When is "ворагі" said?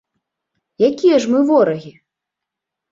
1.51-1.97